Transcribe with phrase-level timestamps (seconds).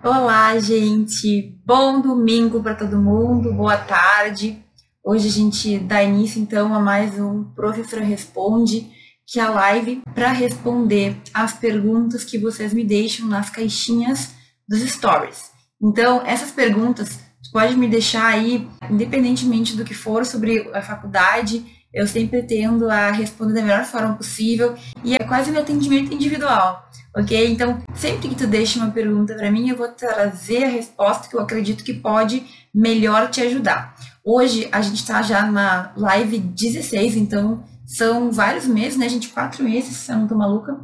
[0.00, 1.58] Olá, gente!
[1.66, 4.62] Bom domingo para todo mundo, boa tarde.
[5.04, 8.88] Hoje a gente dá início então a mais um Professor Responde,
[9.26, 14.36] que é a live para responder as perguntas que vocês me deixam nas caixinhas
[14.68, 15.50] dos stories.
[15.82, 17.18] Então, essas perguntas
[17.52, 23.10] pode me deixar aí, independentemente do que for sobre a faculdade, eu sempre tendo a
[23.10, 27.50] responder da melhor forma possível e é quase meu atendimento individual, ok?
[27.50, 31.36] Então, sempre que tu deixa uma pergunta para mim, eu vou trazer a resposta que
[31.36, 33.94] eu acredito que pode melhor te ajudar.
[34.24, 39.30] Hoje a gente está já na live 16, então são vários meses, né, gente?
[39.30, 40.78] Quatro meses, se eu não tô maluca,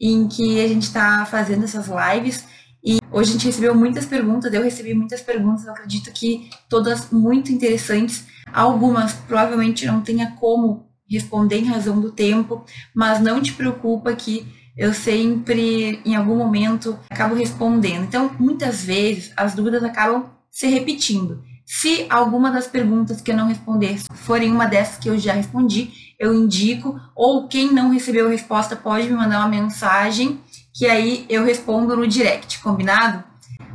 [0.00, 2.44] em que a gente está fazendo essas lives.
[2.82, 7.10] E hoje a gente recebeu muitas perguntas, eu recebi muitas perguntas, eu acredito que todas
[7.10, 8.24] muito interessantes.
[8.52, 12.64] Algumas provavelmente não tenha como responder em razão do tempo,
[12.94, 14.46] mas não te preocupa que
[14.76, 18.04] eu sempre, em algum momento, acabo respondendo.
[18.04, 21.42] Então, muitas vezes, as dúvidas acabam se repetindo.
[21.64, 25.90] Se alguma das perguntas que eu não responder forem uma dessas que eu já respondi,
[26.18, 30.40] eu indico, ou quem não recebeu a resposta pode me mandar uma mensagem,
[30.72, 33.24] que aí eu respondo no direct, combinado?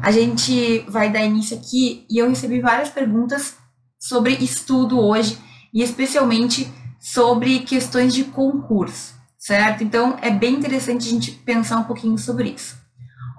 [0.02, 3.56] A gente vai dar início aqui e eu recebi várias perguntas
[4.02, 5.38] sobre estudo hoje
[5.72, 6.68] e especialmente
[7.00, 9.84] sobre questões de concurso, certo?
[9.84, 12.76] Então é bem interessante a gente pensar um pouquinho sobre isso.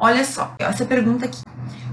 [0.00, 1.42] Olha só, essa pergunta aqui.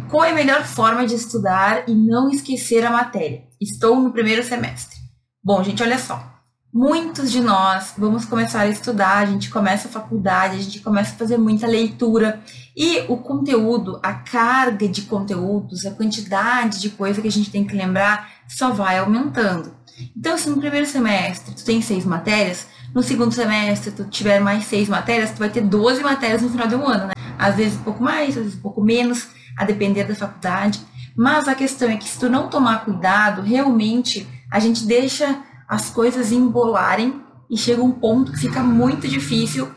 [0.08, 3.44] Qual é a melhor forma de estudar e não esquecer a matéria?
[3.60, 4.98] Estou no primeiro semestre.
[5.44, 6.40] Bom, gente, olha só.
[6.72, 11.14] Muitos de nós vamos começar a estudar, a gente começa a faculdade, a gente começa
[11.14, 12.44] a fazer muita leitura
[12.78, 17.66] e o conteúdo, a carga de conteúdos, a quantidade de coisa que a gente tem
[17.66, 19.74] que lembrar só vai aumentando.
[20.16, 24.66] Então, se no primeiro semestre tu tem seis matérias, no segundo semestre tu tiver mais
[24.66, 27.14] seis matérias, tu vai ter 12 matérias no final um ano, né?
[27.38, 29.28] Às vezes um pouco mais, às vezes um pouco menos,
[29.58, 30.80] a depender da faculdade.
[31.16, 35.90] Mas a questão é que se tu não tomar cuidado, realmente a gente deixa as
[35.90, 39.70] coisas embolarem e chega um ponto que fica muito difícil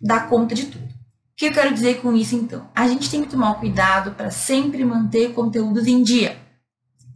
[0.00, 0.84] dar conta de tudo.
[0.84, 0.90] O
[1.36, 2.68] que eu quero dizer com isso então?
[2.74, 6.36] A gente tem que tomar cuidado para sempre manter conteúdos em dia.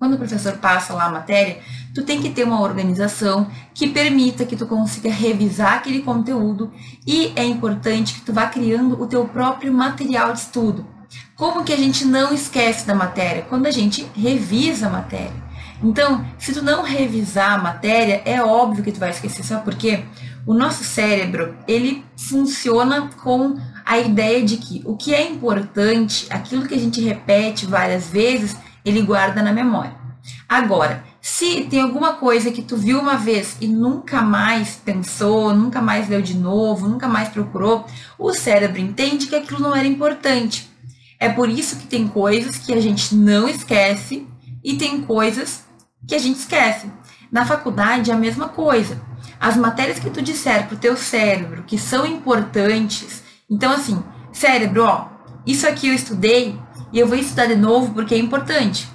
[0.04, 1.60] Quando o professor passa lá a matéria,
[1.94, 6.70] tu tem que ter uma organização que permita que tu consiga revisar aquele conteúdo
[7.06, 10.87] e é importante que tu vá criando o teu próprio material de estudo.
[11.34, 13.47] Como que a gente não esquece da matéria?
[13.48, 15.43] Quando a gente revisa a matéria.
[15.82, 19.75] Então, se tu não revisar a matéria, é óbvio que tu vai esquecer, sabe por
[19.75, 20.04] quê?
[20.47, 23.56] O nosso cérebro, ele funciona com
[23.87, 28.54] a ideia de que o que é importante, aquilo que a gente repete várias vezes,
[28.84, 29.95] ele guarda na memória.
[30.49, 35.81] Agora, se tem alguma coisa que tu viu uma vez e nunca mais pensou, nunca
[35.81, 37.87] mais leu de novo, nunca mais procurou,
[38.19, 40.71] o cérebro entende que aquilo não era importante.
[41.19, 44.27] É por isso que tem coisas que a gente não esquece
[44.62, 45.65] e tem coisas
[46.06, 46.91] que a gente esquece.
[47.31, 49.00] Na faculdade é a mesma coisa.
[49.41, 54.03] As matérias que tu disser pro teu cérebro que são importantes, então assim,
[54.33, 55.09] cérebro, ó,
[55.47, 56.59] isso aqui eu estudei
[56.94, 58.88] e eu vou estudar de novo porque é importante.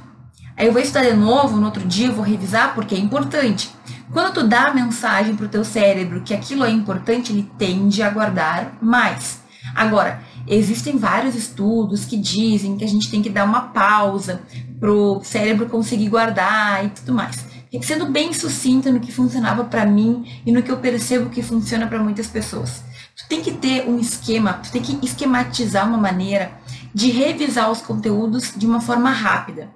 [0.55, 3.69] Aí eu vou estudar de novo, no outro dia eu vou revisar porque é importante.
[4.13, 8.09] Quando tu dá a mensagem pro teu cérebro que aquilo é importante, ele tende a
[8.09, 9.41] guardar mais.
[9.75, 14.41] Agora, existem vários estudos que dizem que a gente tem que dar uma pausa
[14.79, 17.45] pro cérebro conseguir guardar e tudo mais.
[17.81, 21.85] Sendo bem sucinta no que funcionava para mim e no que eu percebo que funciona
[21.85, 22.81] para muitas pessoas.
[23.17, 26.58] Tu tem que ter um esquema, tu tem que esquematizar uma maneira
[26.93, 29.69] de revisar os conteúdos de uma forma rápida.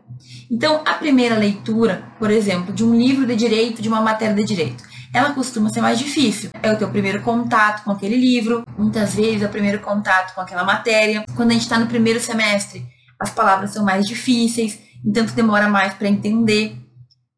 [0.49, 4.43] Então, a primeira leitura, por exemplo, de um livro de direito, de uma matéria de
[4.43, 6.49] direito, ela costuma ser mais difícil.
[6.61, 10.41] É o teu primeiro contato com aquele livro, muitas vezes é o primeiro contato com
[10.41, 11.23] aquela matéria.
[11.35, 12.85] Quando a gente está no primeiro semestre,
[13.19, 16.77] as palavras são mais difíceis, então tu demora mais para entender.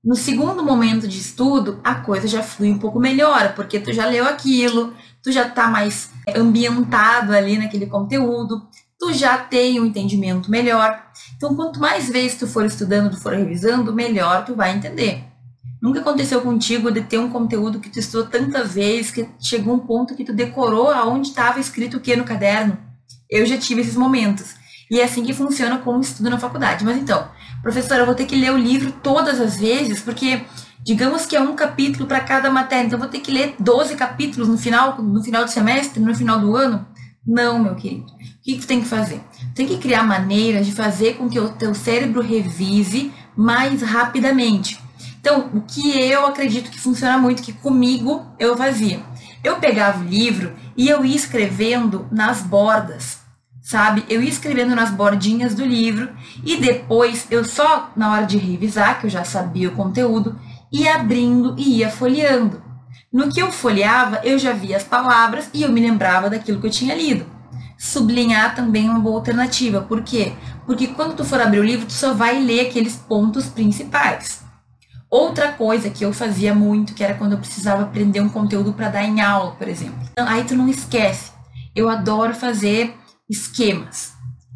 [0.03, 4.05] No segundo momento de estudo, a coisa já flui um pouco melhor, porque tu já
[4.05, 8.67] leu aquilo, tu já está mais ambientado ali naquele conteúdo,
[9.05, 10.99] tu já tem um entendimento melhor.
[11.37, 15.23] Então, quanto mais vezes tu for estudando, tu for revisando, melhor tu vai entender.
[15.79, 19.79] Nunca aconteceu contigo de ter um conteúdo que tu estudou tantas vezes que chegou um
[19.79, 22.77] ponto que tu decorou aonde estava escrito o que no caderno?
[23.29, 24.55] Eu já tive esses momentos.
[24.89, 26.83] E é assim que funciona com o estudo na faculdade.
[26.83, 27.29] Mas então,
[27.61, 30.41] professora, eu vou ter que ler o livro todas as vezes, porque
[30.83, 33.95] digamos que é um capítulo para cada matéria, então eu vou ter que ler 12
[33.95, 36.87] capítulos no final, no final do semestre, no final do ano?
[37.25, 38.05] Não, meu querido.
[38.45, 39.19] O que tu tem que fazer?
[39.55, 44.79] Tem que criar maneiras de fazer com que o teu cérebro revise mais rapidamente.
[45.19, 48.99] Então, o que eu acredito que funciona muito, que comigo eu fazia.
[49.43, 53.25] Eu pegava o livro e eu ia escrevendo nas bordas
[53.65, 54.05] sabe?
[54.07, 56.09] Eu ia escrevendo nas bordinhas do livro
[56.43, 60.39] e depois eu só na hora de revisar, que eu já sabia o conteúdo,
[60.71, 62.61] ia abrindo e ia folheando.
[63.11, 66.67] No que eu folheava, eu já via as palavras e eu me lembrava daquilo que
[66.67, 67.34] eu tinha lido.
[67.77, 69.81] Sublinhar também uma boa alternativa.
[69.81, 70.33] Por quê?
[70.65, 74.43] Porque quando tu for abrir o livro, tu só vai ler aqueles pontos principais.
[75.09, 78.89] Outra coisa que eu fazia muito, que era quando eu precisava aprender um conteúdo para
[78.89, 79.99] dar em aula, por exemplo.
[80.11, 81.31] Então, aí tu não esquece.
[81.75, 82.95] Eu adoro fazer
[83.29, 84.13] esquemas.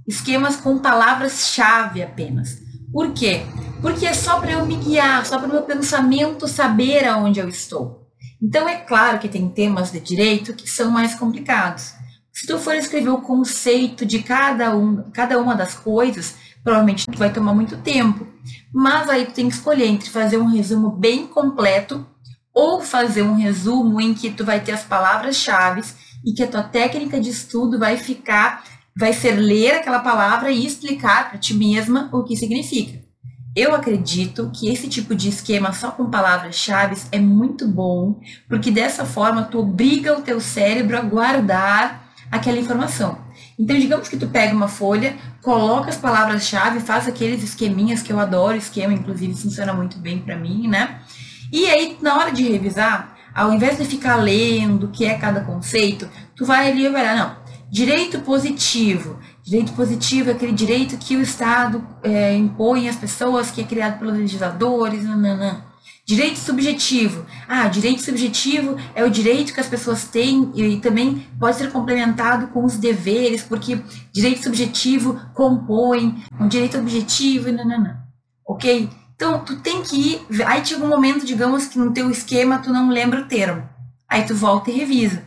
[0.08, 2.58] Esquemas com palavras-chave apenas.
[2.92, 3.44] Por quê?
[3.82, 7.48] Porque é só para eu me guiar, só para o meu pensamento saber aonde eu
[7.48, 8.08] estou.
[8.42, 11.94] Então é claro que tem temas de direito que são mais complicados.
[12.40, 17.18] Se tu for escrever o conceito de cada, um, cada uma das coisas, provavelmente tu
[17.18, 18.26] vai tomar muito tempo.
[18.74, 22.08] Mas aí tu tem que escolher entre fazer um resumo bem completo
[22.54, 25.82] ou fazer um resumo em que tu vai ter as palavras-chave
[26.26, 28.64] e que a tua técnica de estudo vai ficar,
[28.98, 33.02] vai ser ler aquela palavra e explicar para ti mesma o que significa.
[33.54, 39.04] Eu acredito que esse tipo de esquema só com palavras-chave é muito bom, porque dessa
[39.04, 43.18] forma tu obriga o teu cérebro a guardar aquela informação.
[43.58, 48.20] Então, digamos que tu pega uma folha, coloca as palavras-chave, faz aqueles esqueminhas que eu
[48.20, 51.02] adoro, esquema inclusive funciona muito bem para mim, né?
[51.52, 55.42] E aí, na hora de revisar, ao invés de ficar lendo o que é cada
[55.42, 57.36] conceito, tu vai ali e vai olhar, não,
[57.70, 59.20] direito positivo.
[59.44, 64.00] Direito positivo é aquele direito que o Estado é, impõe às pessoas, que é criado
[64.00, 65.64] pelos legisladores, nananã.
[66.10, 67.24] Direito subjetivo.
[67.48, 72.48] Ah, direito subjetivo é o direito que as pessoas têm e, também pode ser complementado
[72.48, 73.80] com os deveres, porque
[74.12, 78.00] direito subjetivo compõe um direito objetivo e nananã.
[78.44, 78.90] Ok?
[79.14, 80.44] Então, tu tem que ir.
[80.48, 83.70] Aí chega um momento, digamos, que no teu esquema tu não lembra o termo.
[84.10, 85.24] Aí tu volta e revisa.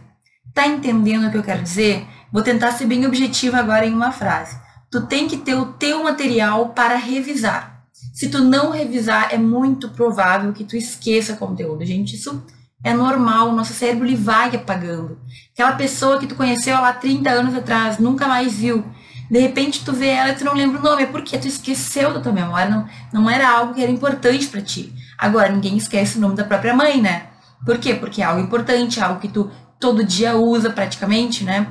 [0.53, 2.05] Tá entendendo o que eu quero dizer?
[2.33, 4.59] Vou tentar ser bem objetivo agora em uma frase.
[4.91, 7.72] Tu tem que ter o teu material para revisar.
[8.13, 11.85] Se tu não revisar, é muito provável que tu esqueça conteúdo.
[11.85, 12.45] Gente, isso
[12.85, 15.19] é normal, o nosso cérebro ele vai apagando.
[15.55, 18.85] Aquela pessoa que tu conheceu lá 30 anos atrás, nunca mais viu.
[19.31, 22.13] De repente tu vê ela e tu não lembra o nome, é porque tu esqueceu
[22.13, 24.93] da tua memória, não, não era algo que era importante para ti.
[25.17, 27.29] Agora, ninguém esquece o nome da própria mãe, né?
[27.65, 27.95] Por quê?
[27.95, 29.51] Porque é algo importante, é algo que tu
[29.81, 31.67] todo dia usa praticamente, né?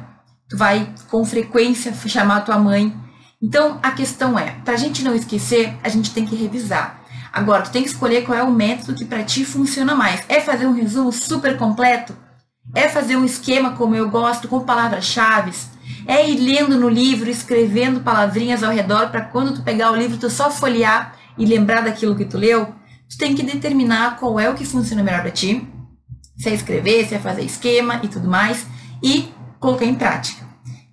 [0.49, 2.97] Tu vai com frequência chamar tua mãe
[3.41, 7.01] então, a questão é, para a gente não esquecer, a gente tem que revisar.
[7.33, 10.23] Agora, tu tem que escolher qual é o método que para ti funciona mais.
[10.29, 12.15] É fazer um resumo super completo?
[12.75, 15.51] É fazer um esquema como eu gosto, com palavras-chave?
[16.05, 20.17] É ir lendo no livro, escrevendo palavrinhas ao redor para quando tu pegar o livro,
[20.17, 22.67] tu só folhear e lembrar daquilo que tu leu?
[23.09, 25.67] Tu tem que determinar qual é o que funciona melhor para ti.
[26.37, 28.67] Se é escrever, se é fazer esquema e tudo mais.
[29.01, 30.40] E colocar em prática.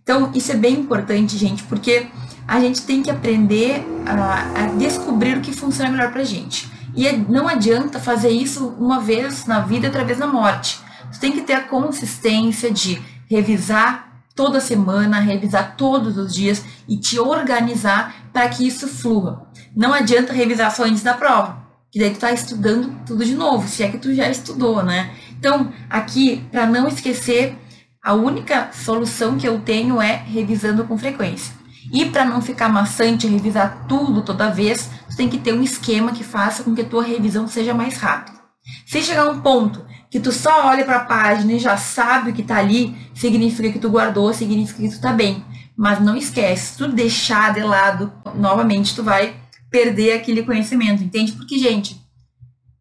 [0.08, 2.06] Então, isso é bem importante, gente, porque
[2.46, 6.66] a gente tem que aprender a, a descobrir o que funciona melhor para gente.
[6.96, 10.80] E é, não adianta fazer isso uma vez na vida e outra vez na morte.
[11.12, 16.96] Você tem que ter a consistência de revisar toda semana, revisar todos os dias e
[16.96, 19.46] te organizar para que isso flua.
[19.76, 21.58] Não adianta revisar só antes da prova,
[21.90, 25.10] que daí tu tá estudando tudo de novo, se é que tu já estudou, né?
[25.38, 27.58] Então, aqui, para não esquecer,
[28.02, 31.54] a única solução que eu tenho é revisando com frequência.
[31.92, 36.12] E para não ficar maçante revisar tudo toda vez, você tem que ter um esquema
[36.12, 38.38] que faça com que a tua revisão seja mais rápida.
[38.86, 42.34] Se chegar um ponto que tu só olha para a página e já sabe o
[42.34, 45.44] que está ali, significa que tu guardou, significa que tu está bem.
[45.76, 49.36] Mas não esquece, se tu deixar de lado, novamente tu vai
[49.70, 51.32] perder aquele conhecimento, entende?
[51.32, 51.97] Porque, gente,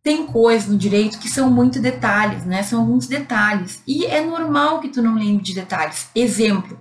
[0.07, 2.63] tem coisas no direito que são muito detalhes, né?
[2.63, 3.83] São alguns detalhes.
[3.85, 6.09] E é normal que tu não lembre de detalhes.
[6.15, 6.79] Exemplo,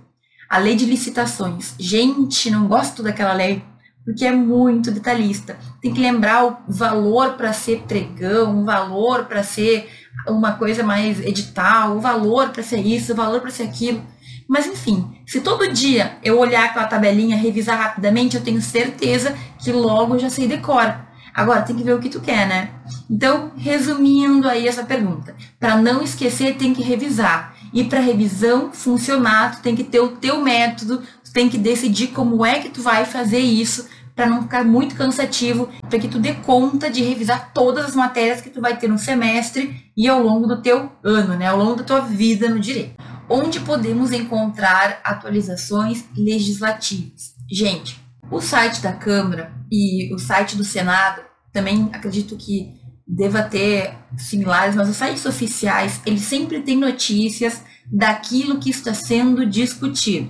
[0.49, 1.75] a lei de licitações.
[1.77, 3.61] Gente, não gosto daquela lei
[4.05, 5.57] porque é muito detalhista.
[5.81, 9.89] Tem que lembrar o valor para ser pregão, o valor para ser
[10.25, 14.01] uma coisa mais edital, o valor para ser isso, o valor para ser aquilo.
[14.47, 19.73] Mas enfim, se todo dia eu olhar aquela tabelinha, revisar rapidamente, eu tenho certeza que
[19.73, 21.06] logo eu já sei decora.
[21.37, 22.71] Agora tem que ver o que tu quer, né?
[23.07, 27.55] Então, resumindo aí essa pergunta, para não esquecer, tem que revisar.
[27.71, 32.07] E para revisão funcionar, tu tem que ter o teu método, tu tem que decidir
[32.07, 36.17] como é que tu vai fazer isso para não ficar muito cansativo, para que tu
[36.17, 40.19] dê conta de revisar todas as matérias que tu vai ter no semestre e ao
[40.19, 42.95] longo do teu ano, né, ao longo da tua vida no direito.
[43.29, 47.35] Onde podemos encontrar atualizações legislativas?
[47.47, 48.01] Gente,
[48.31, 52.75] o site da Câmara e o site do Senado também acredito que
[53.07, 59.45] deva ter similares, mas os sites oficiais, eles sempre têm notícias daquilo que está sendo
[59.45, 60.29] discutido,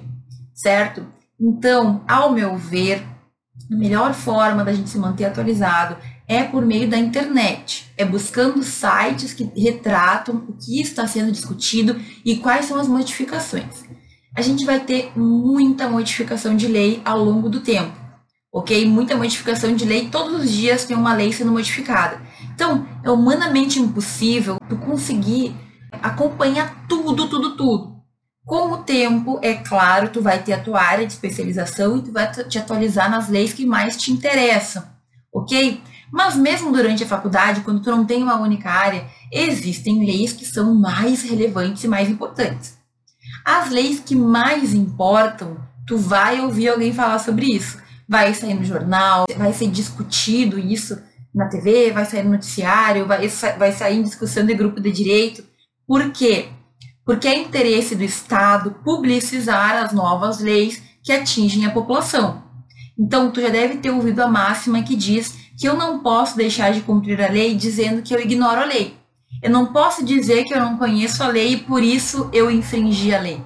[0.54, 1.06] certo?
[1.40, 3.04] Então, ao meu ver,
[3.72, 5.98] a melhor forma da gente se manter atualizado
[6.28, 7.92] é por meio da internet.
[7.98, 13.86] É buscando sites que retratam o que está sendo discutido e quais são as modificações.
[14.36, 17.94] A gente vai ter muita modificação de lei ao longo do tempo,
[18.52, 18.86] ok?
[18.86, 22.22] Muita modificação de lei, todos os dias tem uma lei sendo modificada.
[22.54, 25.56] Então, é humanamente impossível tu conseguir
[26.02, 27.98] acompanhar tudo, tudo, tudo.
[28.46, 32.12] Com o tempo, é claro, tu vai ter a tua área de especialização e tu
[32.14, 34.84] vai te atualizar nas leis que mais te interessam,
[35.34, 35.82] ok?
[36.12, 40.46] Mas mesmo durante a faculdade, quando tu não tem uma única área, existem leis que
[40.46, 42.78] são mais relevantes e mais importantes.
[43.44, 47.78] As leis que mais importam, tu vai ouvir alguém falar sobre isso.
[48.08, 51.02] Vai sair no jornal, vai ser discutido isso
[51.34, 55.44] na TV, vai sair no noticiário, vai, vai sair em discussão de grupo de direito.
[55.86, 56.48] Por quê?
[57.06, 62.44] Porque é interesse do Estado publicizar as novas leis que atingem a população.
[63.00, 66.72] Então, tu já deve ter ouvido a máxima que diz que eu não posso deixar
[66.72, 68.98] de cumprir a lei dizendo que eu ignoro a lei.
[69.42, 73.14] Eu não posso dizer que eu não conheço a lei e por isso eu infringi
[73.14, 73.42] a lei.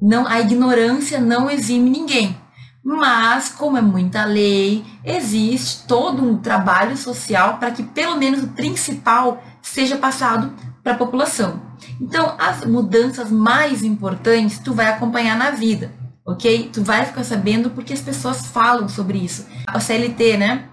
[0.00, 2.36] Não, a ignorância não exime ninguém.
[2.84, 8.48] Mas, como é muita lei, existe todo um trabalho social para que pelo menos o
[8.48, 11.62] principal seja passado para a população.
[12.00, 15.92] Então, as mudanças mais importantes tu vai acompanhar na vida,
[16.26, 16.70] ok?
[16.72, 19.46] Tu vai ficar sabendo porque as pessoas falam sobre isso.
[19.66, 20.68] A CLT, né?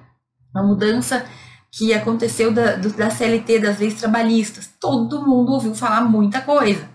[0.56, 1.26] A mudança
[1.72, 4.68] que aconteceu da, da CLT, das leis trabalhistas.
[4.80, 6.90] Todo mundo ouviu falar muita coisa.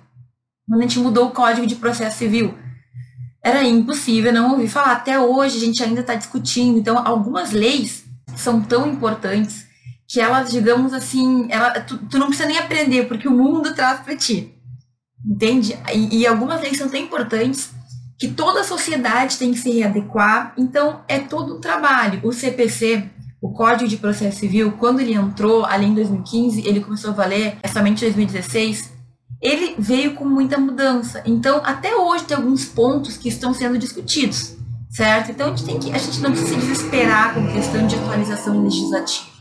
[0.66, 2.54] Quando a gente mudou o Código de Processo Civil,
[3.44, 4.92] era impossível não ouvir falar.
[4.92, 6.78] Até hoje a gente ainda está discutindo.
[6.78, 9.66] Então, algumas leis são tão importantes
[10.08, 14.00] que elas, digamos assim, ela, tu, tu não precisa nem aprender, porque o mundo traz
[14.00, 14.54] para ti.
[15.24, 15.78] Entende?
[15.92, 17.70] E, e, algumas leis são tão importantes
[18.18, 20.54] que toda a sociedade tem que se readequar.
[20.56, 22.20] Então, é todo um trabalho.
[22.22, 23.10] O CPC,
[23.42, 27.58] o Código de Processo Civil, quando ele entrou ali em 2015, ele começou a valer
[27.70, 28.93] somente em 2016,
[29.40, 31.22] ele veio com muita mudança.
[31.26, 34.56] Então, até hoje tem alguns pontos que estão sendo discutidos,
[34.90, 35.30] certo?
[35.30, 38.62] Então, a gente, tem que, a gente não precisa se desesperar com questão de atualização
[38.62, 39.34] legislativa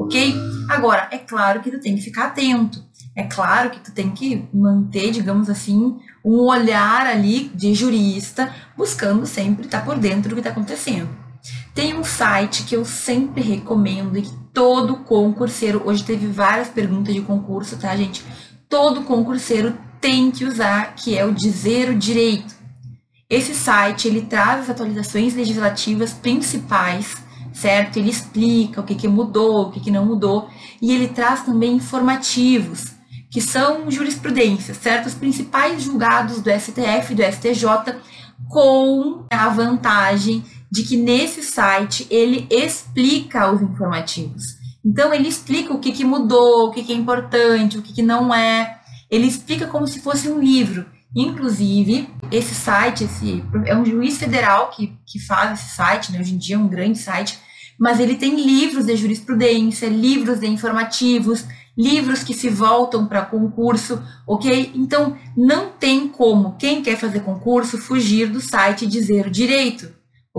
[0.00, 0.34] ok?
[0.68, 2.82] Agora, é claro que tu tem que ficar atento.
[3.14, 9.26] É claro que tu tem que manter, digamos assim, um olhar ali de jurista, buscando
[9.26, 11.08] sempre estar por dentro do que está acontecendo.
[11.74, 17.14] Tem um site que eu sempre recomendo e que todo concurseiro, hoje teve várias perguntas
[17.14, 18.24] de concurso, tá, gente?
[18.70, 22.54] Todo concurseiro tem que usar, que é o Dizer o Direito.
[23.28, 27.18] Esse site, ele traz as atualizações legislativas principais
[27.52, 27.98] certo?
[27.98, 30.48] Ele explica o que, que mudou, o que, que não mudou,
[30.80, 32.86] e ele traz também informativos,
[33.30, 35.06] que são jurisprudências, certo?
[35.06, 37.96] Os principais julgados do STF e do STJ,
[38.48, 44.59] com a vantagem de que nesse site ele explica os informativos.
[44.84, 48.02] Então ele explica o que, que mudou, o que, que é importante, o que, que
[48.02, 48.80] não é.
[49.10, 50.86] Ele explica como se fosse um livro.
[51.14, 56.20] Inclusive, esse site, esse, é um juiz federal que, que faz esse site, né?
[56.20, 57.38] hoje em dia é um grande site,
[57.78, 61.44] mas ele tem livros de jurisprudência, livros de informativos,
[61.76, 64.70] livros que se voltam para concurso, ok?
[64.74, 69.90] Então, não tem como quem quer fazer concurso fugir do site dizer o direito,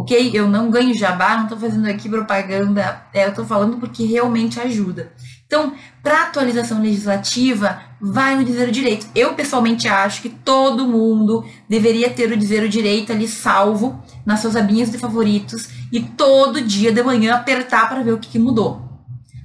[0.01, 0.31] ok?
[0.33, 4.59] Eu não ganho jabá, não estou fazendo aqui propaganda, é, eu estou falando porque realmente
[4.59, 5.11] ajuda.
[5.45, 9.05] Então, para atualização legislativa, vai no dizer o direito.
[9.13, 14.39] Eu pessoalmente acho que todo mundo deveria ter o dizer o direito ali salvo nas
[14.39, 18.39] suas abinhas de favoritos e todo dia de manhã apertar para ver o que, que
[18.39, 18.81] mudou.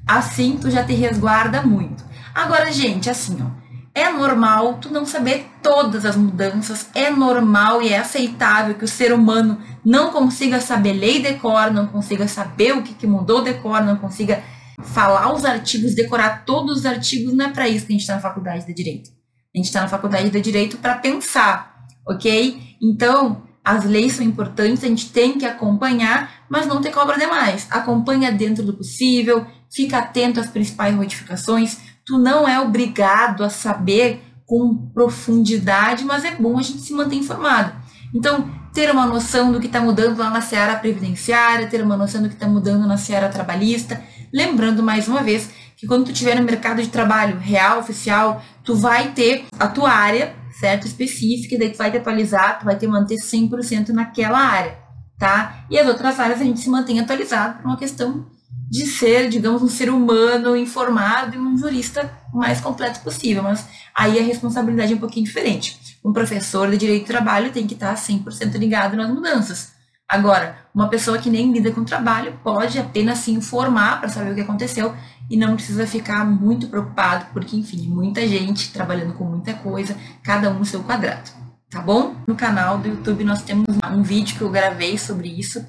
[0.07, 2.05] Assim tu já te resguarda muito.
[2.33, 3.66] Agora, gente, assim, ó,
[3.97, 8.89] é normal tu não saber todas as mudanças, é normal e é aceitável que o
[8.89, 13.43] ser humano não consiga saber lei de cor, não consiga saber o que, que mudou
[13.43, 14.45] de cor, não consiga
[14.83, 18.17] falar os artigos, decorar todos os artigos, não é para isso que a gente está
[18.17, 19.09] na faculdade de direito.
[19.55, 22.77] A gente está na faculdade de direito para pensar, ok?
[22.83, 27.67] Então, as leis são importantes, a gente tem que acompanhar, mas não ter cobra demais.
[27.71, 31.96] Acompanha dentro do possível, fica atento às principais modificações.
[32.07, 37.17] Tu não é obrigado a saber com profundidade, mas é bom a gente se manter
[37.17, 37.73] informado.
[38.15, 42.23] Então, ter uma noção do que está mudando lá na seara previdenciária, ter uma noção
[42.23, 44.01] do que está mudando na seara trabalhista,
[44.33, 48.75] Lembrando mais uma vez que quando tu estiver no mercado de trabalho real, oficial, tu
[48.75, 50.87] vai ter a tua área, certo?
[50.87, 54.79] Específica, daí tu vai te atualizar, tu vai te manter 100% naquela área,
[55.19, 55.65] tá?
[55.71, 58.27] E as outras áreas a gente se mantém atualizado por uma questão
[58.69, 63.67] de ser, digamos, um ser humano informado e um jurista o mais completo possível, mas
[63.95, 65.99] aí a responsabilidade é um pouquinho diferente.
[66.05, 69.75] Um professor de direito do trabalho tem que estar 100% ligado nas mudanças.
[70.09, 74.35] Agora, uma pessoa que nem lida com trabalho pode apenas se informar para saber o
[74.35, 74.95] que aconteceu
[75.29, 80.49] e não precisa ficar muito preocupado, porque, enfim, muita gente trabalhando com muita coisa, cada
[80.51, 81.31] um no seu quadrado,
[81.69, 82.15] tá bom?
[82.27, 85.67] No canal do YouTube nós temos um vídeo que eu gravei sobre isso,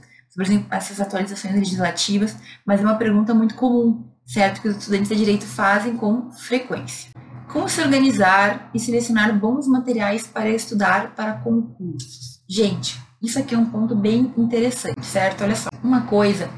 [0.70, 4.62] essas atualizações legislativas, mas é uma pergunta muito comum, certo?
[4.62, 7.12] Que os estudantes de direito fazem com frequência.
[7.52, 12.42] Como se organizar e selecionar bons materiais para estudar para concursos?
[12.48, 15.44] Gente, isso aqui é um ponto bem interessante, certo?
[15.44, 16.50] Olha só, uma coisa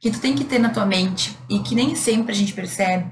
[0.00, 3.10] que tu tem que ter na tua mente e que nem sempre a gente percebe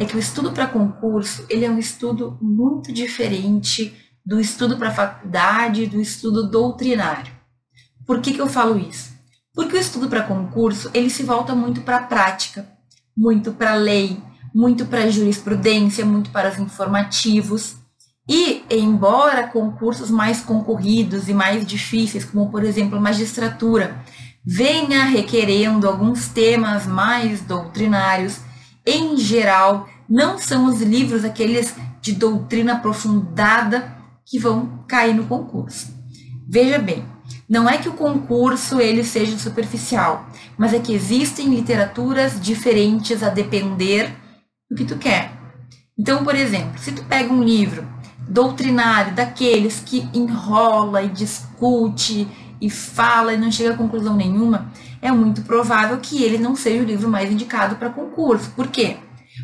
[0.00, 4.90] é que o estudo para concurso ele é um estudo muito diferente do estudo para
[4.90, 7.32] faculdade, do estudo doutrinário.
[8.06, 9.11] Por que, que eu falo isso?
[9.54, 12.66] Porque o estudo para concurso ele se volta muito para a prática,
[13.16, 14.20] muito para a lei,
[14.54, 17.76] muito para a jurisprudência, muito para os informativos.
[18.28, 24.02] E, embora concursos mais concorridos e mais difíceis, como por exemplo magistratura,
[24.44, 28.40] venha requerendo alguns temas mais doutrinários,
[28.86, 35.92] em geral, não são os livros aqueles de doutrina aprofundada que vão cair no concurso.
[36.48, 37.04] Veja bem,
[37.48, 40.26] não é que o concurso ele seja superficial,
[40.56, 44.10] mas é que existem literaturas diferentes a depender
[44.70, 45.32] do que tu quer.
[45.98, 47.86] Então, por exemplo, se tu pega um livro
[48.28, 52.26] doutrinário daqueles que enrola e discute
[52.60, 56.82] e fala e não chega a conclusão nenhuma, é muito provável que ele não seja
[56.82, 58.50] o livro mais indicado para concurso.
[58.50, 58.96] Por quê?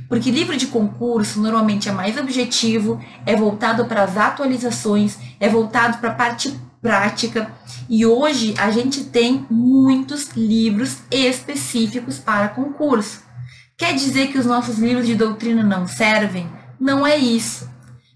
[0.08, 5.98] Porque livro de concurso normalmente é mais objetivo, é voltado para as atualizações, é voltado
[5.98, 7.52] para a parte prática.
[7.88, 13.22] E hoje a gente tem muitos livros específicos para concurso.
[13.76, 16.50] Quer dizer que os nossos livros de doutrina não servem?
[16.80, 17.68] Não é isso.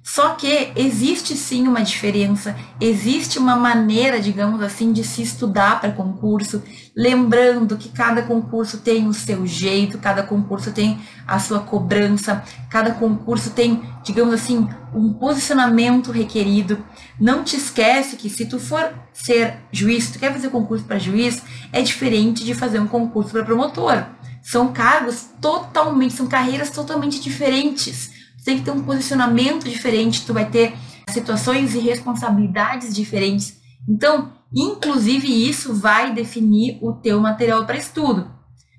[0.03, 5.93] Só que existe sim uma diferença, existe uma maneira, digamos assim, de se estudar para
[5.93, 6.61] concurso,
[6.95, 12.91] lembrando que cada concurso tem o seu jeito, cada concurso tem a sua cobrança, cada
[12.91, 16.85] concurso tem, digamos assim, um posicionamento requerido.
[17.19, 21.41] Não te esquece que se tu for ser juiz, tu quer fazer concurso para juiz,
[21.73, 24.05] é diferente de fazer um concurso para promotor.
[24.43, 30.49] São cargos totalmente, são carreiras totalmente diferentes tem que ter um posicionamento diferente, tu vai
[30.49, 30.75] ter
[31.09, 33.61] situações e responsabilidades diferentes.
[33.89, 38.31] Então, inclusive isso vai definir o teu material para estudo.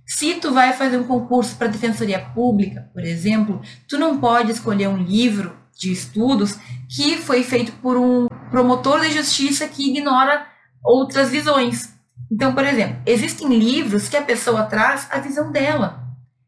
[0.06, 4.88] Se tu vai fazer um concurso para defensoria pública, por exemplo, tu não pode escolher
[4.88, 6.58] um livro de estudos
[6.89, 10.45] que foi feito por um promotor de justiça que ignora
[10.84, 11.93] outras visões.
[12.32, 16.02] Então, por exemplo, existem livros que a pessoa traz a visão dela.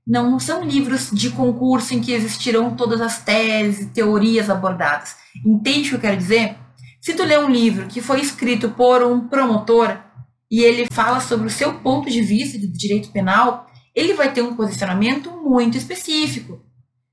[0.06, 5.16] Não são livros de concurso em que existirão todas as teses e teorias abordadas.
[5.46, 6.56] Entende o que eu quero dizer?
[7.02, 9.98] Se tu lê um livro que foi escrito por um promotor
[10.50, 14.42] e ele fala sobre o seu ponto de vista de direito penal, ele vai ter
[14.42, 16.62] um posicionamento muito específico.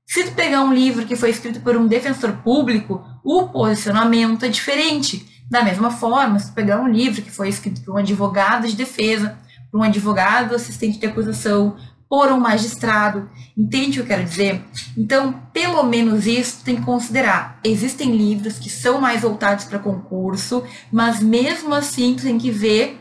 [0.05, 4.49] Se tu pegar um livro que foi escrito por um defensor público, o posicionamento é
[4.49, 5.25] diferente.
[5.49, 8.75] Da mesma forma, se tu pegar um livro que foi escrito por um advogado de
[8.75, 9.37] defesa,
[9.71, 11.77] por um advogado assistente de acusação,
[12.13, 13.27] por um magistrado.
[13.57, 14.61] Entende o que eu quero dizer?
[14.95, 17.59] Então, pelo menos isso tem que considerar.
[17.63, 22.99] Existem livros que são mais voltados para concurso, mas mesmo assim tem que ver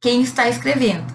[0.00, 1.06] quem está escrevendo.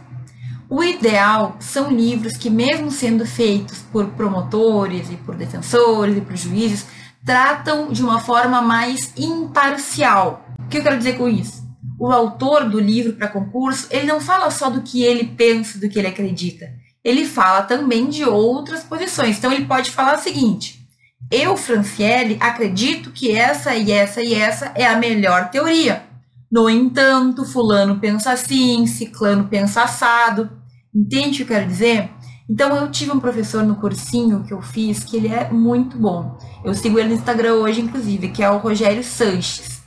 [0.70, 6.38] O ideal são livros que, mesmo sendo feitos por promotores e por defensores e por
[6.38, 6.86] juízes,
[7.26, 10.46] tratam de uma forma mais imparcial.
[10.60, 11.62] O que eu quero dizer com isso?
[12.00, 15.90] O autor do livro para concurso, ele não fala só do que ele pensa, do
[15.90, 19.38] que ele acredita ele fala também de outras posições.
[19.38, 20.86] Então, ele pode falar o seguinte:
[21.32, 26.04] eu, Franciele, acredito que essa e essa e essa é a melhor teoria.
[26.52, 30.50] No entanto, Fulano pensa assim, Ciclano pensa assado.
[30.94, 32.10] Entende o que eu quero dizer?
[32.50, 36.38] Então, eu tive um professor no cursinho que eu fiz que ele é muito bom.
[36.62, 39.82] Eu sigo ele no Instagram hoje, inclusive, que é o Rogério Sanches.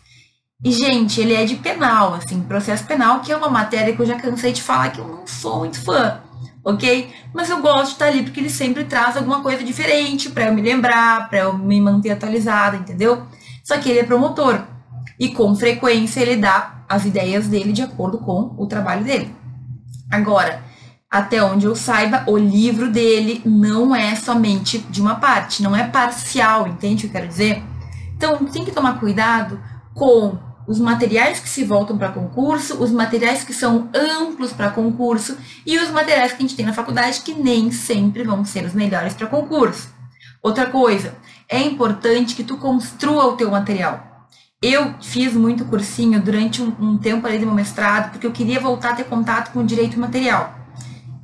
[0.65, 4.07] E, gente, ele é de penal, assim, processo penal, que é uma matéria que eu
[4.07, 6.23] já cansei de falar que eu não sou muito fã
[6.65, 7.13] ok?
[7.33, 10.55] Mas eu gosto de estar ali porque ele sempre traz alguma coisa diferente para eu
[10.55, 13.27] me lembrar, para eu me manter atualizada, entendeu?
[13.65, 14.63] Só que ele é promotor
[15.19, 19.35] e com frequência ele dá as ideias dele de acordo com o trabalho dele.
[20.11, 20.63] Agora,
[21.11, 25.85] até onde eu saiba, o livro dele não é somente de uma parte, não é
[25.85, 27.63] parcial, entende o que eu quero dizer?
[28.17, 29.61] Então, tem que tomar cuidado
[29.95, 35.37] com os materiais que se voltam para concurso, os materiais que são amplos para concurso
[35.67, 38.75] e os materiais que a gente tem na faculdade que nem sempre vão ser os
[38.75, 39.89] melhores para concurso.
[40.43, 41.15] Outra coisa,
[41.49, 44.29] é importante que tu construa o teu material.
[44.63, 48.61] Eu fiz muito cursinho durante um, um tempo ali do meu mestrado, porque eu queria
[48.61, 50.55] voltar a ter contato com o direito material.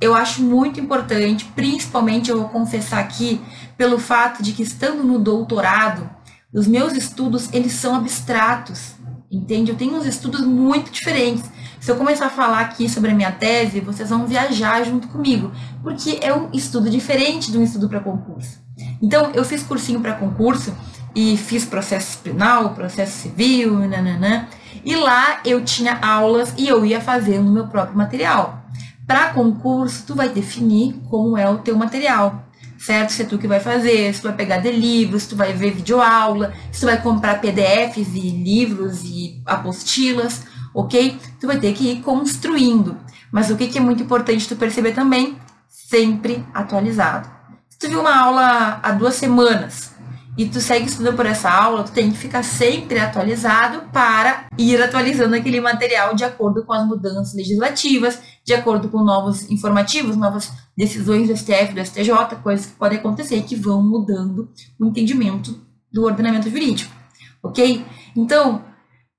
[0.01, 3.41] Eu acho muito importante, principalmente eu vou confessar aqui,
[3.77, 6.09] pelo fato de que estando no doutorado,
[6.53, 8.96] os meus estudos, eles são abstratos,
[9.31, 9.71] entende?
[9.71, 11.43] Eu tenho uns estudos muito diferentes.
[11.79, 15.51] Se eu começar a falar aqui sobre a minha tese, vocês vão viajar junto comigo,
[15.83, 18.59] porque é um estudo diferente de um estudo para concurso.
[19.01, 20.73] Então, eu fiz cursinho para concurso
[21.15, 24.47] e fiz processo penal, processo civil, nananã,
[24.83, 28.63] e lá eu tinha aulas e eu ia fazendo o meu próprio material.
[29.05, 32.46] Para concurso, tu vai definir como é o teu material
[32.77, 33.11] certo?
[33.11, 35.53] Se é tu que vai fazer, se tu vai pegar de livros, se tu vai
[35.53, 41.17] ver videoaula, se tu vai comprar PDFs e livros e apostilas, ok?
[41.39, 42.97] Tu vai ter que ir construindo.
[43.31, 45.37] Mas o que, que é muito importante tu perceber também?
[45.67, 47.29] Sempre atualizado.
[47.69, 49.96] Se tu viu uma aula há duas semanas
[50.37, 54.79] e tu segue estudando por essa aula, tu tem que ficar sempre atualizado para ir
[54.79, 60.51] atualizando aquele material de acordo com as mudanças legislativas, de acordo com novos informativos, novas
[60.77, 64.47] decisões do STF, do STJ, coisas que podem acontecer que vão mudando
[64.79, 65.59] o entendimento
[65.91, 66.93] do ordenamento jurídico,
[67.41, 67.83] ok?
[68.15, 68.63] Então,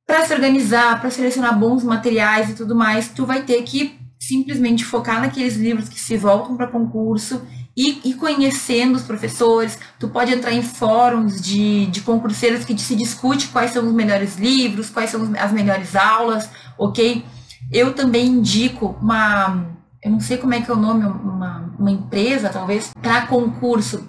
[0.07, 4.85] para se organizar, para selecionar bons materiais e tudo mais, tu vai ter que simplesmente
[4.85, 7.43] focar naqueles livros que se voltam para concurso
[7.79, 9.79] e, e, conhecendo os professores.
[10.01, 14.37] Tu pode entrar em fóruns de, de concurseiros que se discute quais são os melhores
[14.37, 17.25] livros, quais são as melhores aulas, ok?
[17.71, 21.91] Eu também indico uma eu não sei como é que é o nome, uma, uma
[21.91, 24.09] empresa, talvez, para concurso,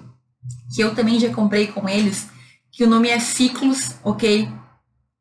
[0.73, 2.29] que eu também já comprei com eles,
[2.71, 4.47] que o nome é Ciclos, ok?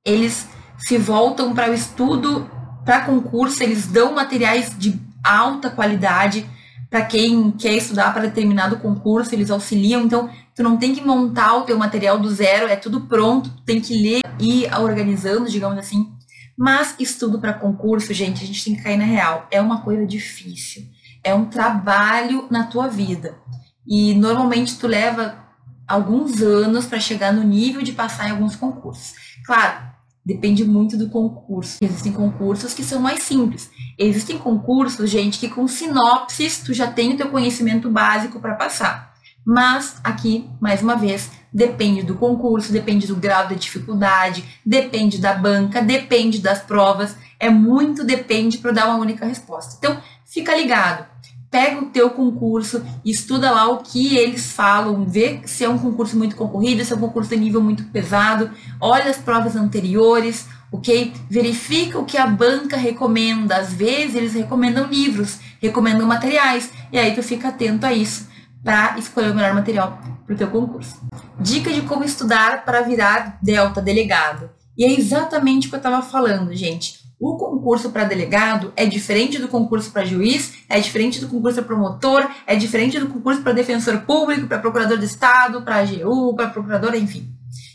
[0.05, 0.47] Eles
[0.79, 2.49] se voltam para o estudo,
[2.85, 6.49] para concurso, eles dão materiais de alta qualidade
[6.91, 11.55] para quem quer estudar para determinado concurso, eles auxiliam, então tu não tem que montar
[11.57, 15.51] o teu material do zero, é tudo pronto, tu tem que ler e ir organizando,
[15.51, 16.11] digamos assim,
[16.57, 19.47] mas estudo para concurso, gente, a gente tem que cair na real.
[19.49, 20.87] É uma coisa difícil.
[21.23, 23.39] É um trabalho na tua vida.
[23.87, 25.39] E normalmente tu leva
[25.87, 29.15] alguns anos para chegar no nível de passar em alguns concursos.
[29.47, 29.87] Claro,
[30.27, 31.79] depende muito do concurso.
[31.81, 33.71] Existem concursos que são mais simples.
[33.99, 39.13] Existem concursos, gente, que com sinopses tu já tem o teu conhecimento básico para passar.
[39.45, 45.35] Mas aqui, mais uma vez, depende do concurso, depende do grau de dificuldade, depende da
[45.35, 49.75] banca, depende das provas, é muito depende para dar uma única resposta.
[49.79, 51.07] Então, fica ligado.
[51.51, 56.17] Pega o teu concurso, estuda lá o que eles falam, vê se é um concurso
[56.17, 61.13] muito concorrido, se é um concurso de nível muito pesado, olha as provas anteriores, ok?
[61.31, 63.57] Verifica o que a banca recomenda.
[63.57, 68.29] Às vezes eles recomendam livros, recomendam materiais, e aí tu fica atento a isso
[68.63, 70.97] para escolher o melhor material para o teu concurso.
[71.41, 74.51] Dica de como estudar para virar Delta delegado.
[74.77, 76.99] E é exatamente o que eu estava falando, gente.
[77.21, 81.65] O concurso para delegado é diferente do concurso para juiz, é diferente do concurso para
[81.65, 86.51] promotor, é diferente do concurso para defensor público, para procurador de estado, para AGU, para
[86.51, 87.29] procurador, enfim.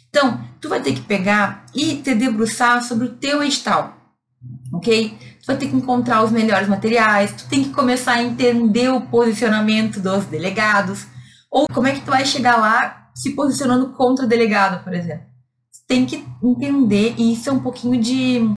[0.09, 3.95] Então, tu vai ter que pegar e te debruçar sobre o teu edital,
[4.73, 5.15] ok?
[5.43, 9.01] tu vai ter que encontrar os melhores materiais, tu tem que começar a entender o
[9.01, 11.05] posicionamento dos delegados,
[11.51, 15.25] ou como é que tu vai chegar lá se posicionando contra delegado, por exemplo.
[15.73, 18.53] Tu tem que entender, e isso é um pouquinho de.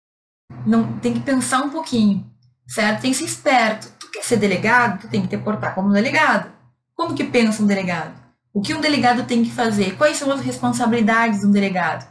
[0.65, 2.23] não Tem que pensar um pouquinho,
[2.67, 3.01] certo?
[3.01, 3.91] Tem que ser esperto.
[3.99, 6.51] Tu quer ser delegado, tu tem que te portar como delegado.
[6.95, 8.13] Como que pensa um delegado?
[8.55, 9.97] O que um delegado tem que fazer?
[9.97, 12.07] Quais são as responsabilidades de um delegado?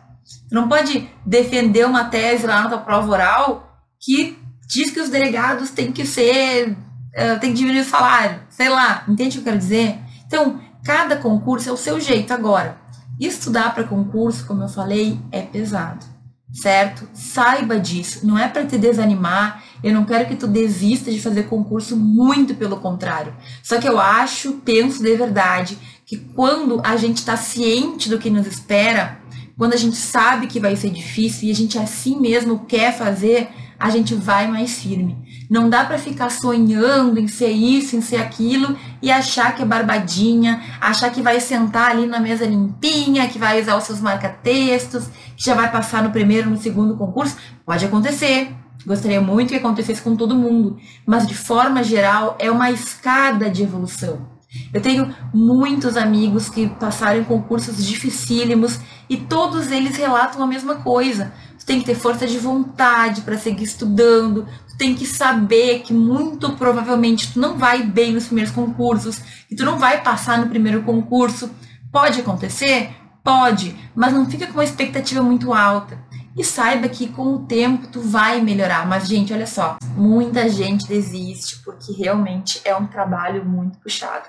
[0.47, 5.09] Tu não pode defender uma tese lá na tua prova oral que diz que os
[5.09, 9.49] delegados têm que ser, uh, tem que diminuir o salário, sei lá, entende o que
[9.49, 9.99] eu quero dizer?
[10.27, 12.77] Então, cada concurso é o seu jeito agora.
[13.19, 16.05] Estudar para concurso, como eu falei, é pesado,
[16.53, 17.09] certo?
[17.15, 21.43] Saiba disso, não é para te desanimar, eu não quero que tu desista de fazer
[21.43, 23.35] concurso, muito pelo contrário.
[23.63, 28.31] Só que eu acho, penso de verdade, que quando a gente está ciente do que
[28.31, 29.21] nos espera,
[29.59, 33.51] quando a gente sabe que vai ser difícil e a gente assim mesmo quer fazer,
[33.79, 35.19] a gente vai mais firme.
[35.51, 39.67] Não dá para ficar sonhando em ser isso, em ser aquilo e achar que é
[39.67, 45.09] barbadinha, achar que vai sentar ali na mesa limpinha, que vai usar os seus marca-textos,
[45.37, 47.37] que já vai passar no primeiro, no segundo concurso.
[47.67, 48.64] Pode acontecer.
[48.87, 53.63] Gostaria muito que acontecesse com todo mundo, mas de forma geral é uma escada de
[53.63, 54.35] evolução.
[54.73, 60.77] Eu tenho muitos amigos que passaram em concursos dificílimos e todos eles relatam a mesma
[60.77, 61.33] coisa
[61.65, 65.95] tu tem que ter força de vontade para seguir estudando, tu tem que saber que
[65.95, 69.19] muito provavelmente tu não vai bem nos primeiros concursos,
[69.49, 71.51] que tu não vai passar no primeiro concurso.
[71.91, 72.91] Pode acontecer?
[73.23, 75.99] Pode, mas não fica com uma expectativa muito alta.
[76.37, 78.87] E saiba que com o tempo tu vai melhorar.
[78.87, 84.29] Mas, gente, olha só, muita gente desiste porque realmente é um trabalho muito puxado.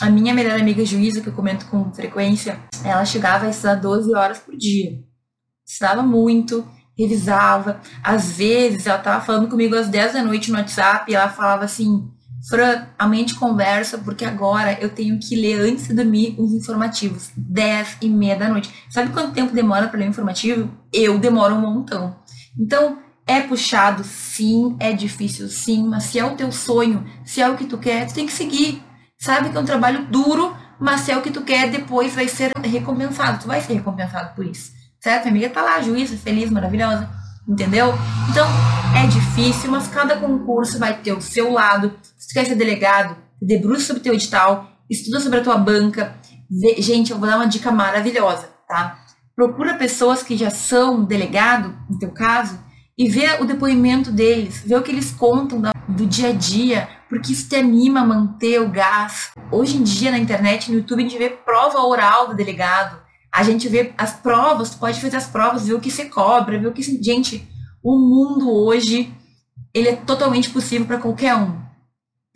[0.00, 4.14] A minha melhor amiga juíza, que eu comento com frequência, ela chegava a estudar 12
[4.14, 4.98] horas por dia.
[5.64, 6.66] Estudava muito,
[6.98, 7.80] revisava.
[8.02, 11.64] Às vezes, ela estava falando comigo às 10 da noite no WhatsApp e ela falava
[11.64, 12.10] assim:
[12.48, 17.30] Fran, a mente conversa porque agora eu tenho que ler antes de dormir os informativos.
[17.36, 18.72] 10 e meia da noite.
[18.88, 20.70] Sabe quanto tempo demora para ler um informativo?
[20.92, 22.16] Eu demoro um montão.
[22.58, 27.48] Então, é puxado, sim, é difícil, sim, mas se é o teu sonho, se é
[27.48, 28.82] o que tu quer, tu tem que seguir.
[29.18, 32.26] Sabe que é um trabalho duro, mas se é o que tu quer, depois vai
[32.26, 33.42] ser recompensado.
[33.42, 34.72] Tu vai ser recompensado por isso.
[34.98, 35.24] Certo?
[35.24, 37.08] Minha amiga tá lá, juíza, feliz, maravilhosa.
[37.46, 37.92] Entendeu?
[38.30, 38.46] Então,
[38.96, 41.92] é difícil, mas cada concurso vai ter o seu lado.
[42.30, 46.14] Tu quer ser delegado, debruça sobre o teu edital, estuda sobre a tua banca.
[46.48, 49.00] Vê, gente, eu vou dar uma dica maravilhosa, tá?
[49.34, 52.56] Procura pessoas que já são delegado, no teu caso,
[52.96, 57.32] e vê o depoimento deles, vê o que eles contam do dia a dia, porque
[57.32, 59.32] isso te anima a manter o gás.
[59.50, 62.96] Hoje em dia, na internet, no YouTube, a gente vê prova oral do delegado.
[63.34, 66.60] A gente vê as provas, tu pode fazer as provas, ver o que você cobra,
[66.60, 66.82] ver o que.
[67.02, 67.48] Gente,
[67.82, 69.12] o mundo hoje
[69.74, 71.69] ele é totalmente possível para qualquer um.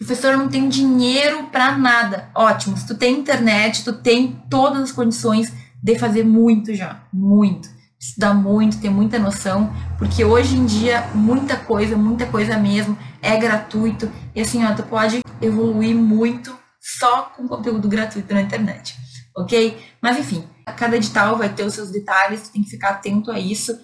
[0.07, 2.29] Professor não tem dinheiro para nada.
[2.35, 7.69] Ótimo, se tu tem internet, tu tem todas as condições de fazer muito já, muito.
[7.99, 13.37] Estudar muito, ter muita noção, porque hoje em dia muita coisa, muita coisa mesmo é
[13.37, 14.11] gratuito.
[14.35, 18.95] E assim, ó, tu pode evoluir muito só com conteúdo gratuito na internet,
[19.35, 19.83] ok?
[20.03, 20.45] Mas enfim,
[20.77, 23.75] cada edital vai ter os seus detalhes, tu tem que ficar atento a isso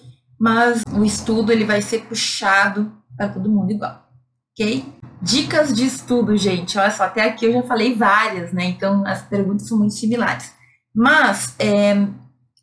[0.41, 4.09] mas o estudo ele vai ser puxado para todo mundo igual,
[4.51, 4.83] ok?
[5.21, 6.77] Dicas de estudo, gente.
[6.77, 8.65] Olha só, até aqui eu já falei várias, né?
[8.65, 10.51] Então as perguntas são muito similares.
[10.93, 12.07] Mas, é,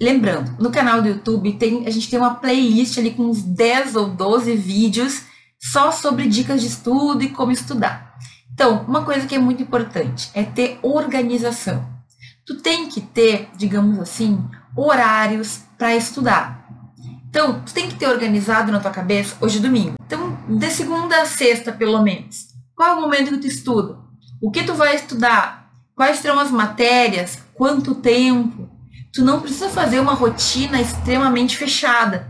[0.01, 3.97] lembrando, no canal do YouTube tem, a gente tem uma playlist ali com uns 10
[3.97, 5.23] ou 12 vídeos
[5.61, 8.15] só sobre dicas de estudo e como estudar.
[8.53, 11.87] Então, uma coisa que é muito importante é ter organização.
[12.45, 14.43] Tu tem que ter, digamos assim,
[14.77, 16.67] horários para estudar.
[17.29, 19.95] Então, tu tem que ter organizado na tua cabeça hoje é domingo.
[20.05, 22.48] Então, de segunda a sexta, pelo menos.
[22.79, 23.99] Qual é o momento que tu estuda?
[24.41, 25.69] O que tu vai estudar?
[25.97, 27.37] Quais serão as matérias?
[27.53, 28.71] Quanto tempo?
[29.13, 32.29] Tu não precisa fazer uma rotina extremamente fechada,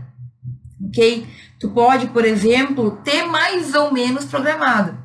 [0.83, 1.27] ok?
[1.59, 4.97] Tu pode, por exemplo, ter mais ou menos programado.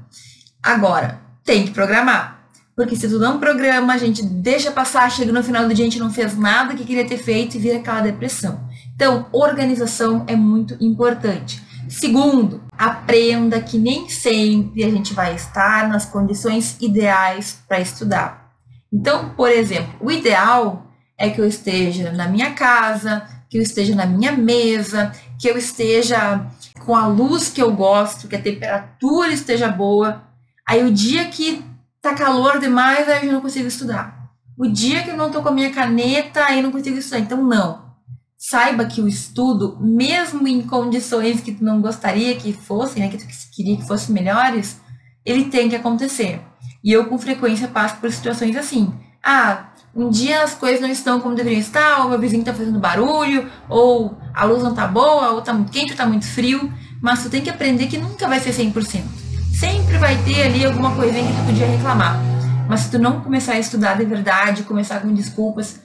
[0.63, 2.49] Agora, tem que programar.
[2.75, 5.91] Porque se tu não programa, a gente deixa passar, chega no final do dia, a
[5.91, 8.67] gente não fez nada que queria ter feito e vira aquela depressão.
[8.95, 11.63] Então, organização é muito importante.
[11.95, 18.53] Segundo, aprenda que nem sempre a gente vai estar nas condições ideais para estudar.
[18.93, 23.95] Então, por exemplo, o ideal é que eu esteja na minha casa, que eu esteja
[23.95, 26.45] na minha mesa, que eu esteja
[26.85, 30.25] com a luz que eu gosto, que a temperatura esteja boa.
[30.69, 31.65] Aí o dia que
[32.03, 34.31] tá calor demais, aí eu não consigo estudar.
[34.59, 37.21] O dia que eu não tô com a minha caneta, aí eu não consigo estudar.
[37.21, 37.84] Então, não
[38.39, 43.19] saiba que o estudo, mesmo em condições que tu não gostaria que fossem, né, que
[43.19, 44.81] tu queria que fossem melhores,
[45.25, 46.41] ele tem que acontecer.
[46.83, 48.93] E eu com frequência passo por situações assim.
[49.23, 52.79] Ah, um dia as coisas não estão como deveriam estar, ou meu vizinho está fazendo
[52.79, 56.73] barulho, ou a luz não está boa, ou está muito quente, ou está muito frio,
[57.01, 59.03] mas tu tem que aprender que nunca vai ser 100%.
[59.59, 62.19] Sempre vai ter ali alguma coisinha que tu podia reclamar.
[62.69, 65.81] Mas se tu não começar a estudar de verdade, começar com desculpas,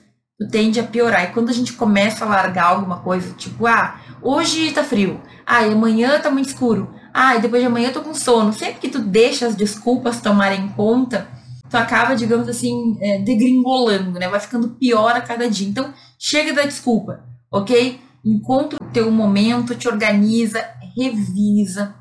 [0.47, 1.23] tende a piorar.
[1.25, 5.65] E quando a gente começa a largar alguma coisa, tipo, ah, hoje tá frio, ah,
[5.65, 8.53] e amanhã tá muito escuro, ah, e depois de amanhã eu tô com sono.
[8.53, 11.27] Sempre que tu deixa as desculpas tomarem conta,
[11.69, 14.27] tu acaba, digamos assim, é, degringolando, né?
[14.27, 15.67] Vai ficando pior a cada dia.
[15.67, 17.99] Então, chega da desculpa, ok?
[18.23, 20.63] Encontra o teu momento, te organiza,
[20.95, 21.95] revisa.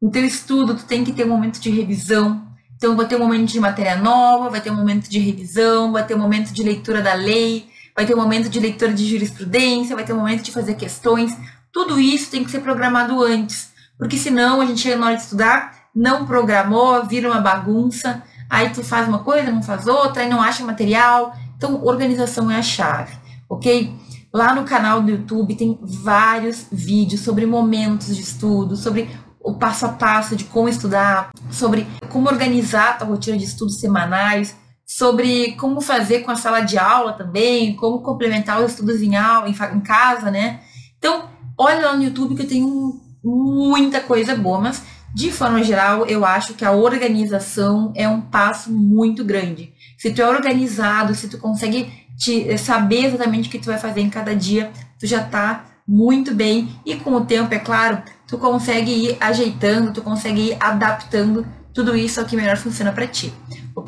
[0.00, 3.18] No teu estudo, tu tem que ter um momento de revisão, então, vai ter um
[3.18, 6.62] momento de matéria nova, vai ter um momento de revisão, vai ter um momento de
[6.62, 7.68] leitura da lei,
[8.00, 11.36] vai ter um momento de leitura de jurisprudência, vai ter um momento de fazer questões.
[11.70, 15.22] Tudo isso tem que ser programado antes, porque senão a gente chega na hora de
[15.22, 20.30] estudar, não programou, vira uma bagunça, aí tu faz uma coisa, não faz outra, aí
[20.30, 21.34] não acha material.
[21.58, 23.12] Então, organização é a chave,
[23.50, 23.94] ok?
[24.32, 29.10] Lá no canal do YouTube tem vários vídeos sobre momentos de estudo, sobre
[29.42, 34.56] o passo a passo de como estudar, sobre como organizar a rotina de estudos semanais,
[34.90, 39.48] sobre como fazer com a sala de aula também, como complementar os estudos em aula,
[39.48, 40.62] em, em casa, né?
[40.98, 44.82] Então, olha lá no YouTube que tenho muita coisa boa, mas
[45.14, 49.72] de forma geral, eu acho que a organização é um passo muito grande.
[49.96, 54.00] Se tu é organizado, se tu consegue te, saber exatamente o que tu vai fazer
[54.00, 58.36] em cada dia, tu já tá muito bem e com o tempo, é claro, tu
[58.38, 63.32] consegue ir ajeitando, tu consegue ir adaptando tudo isso ao que melhor funciona para ti,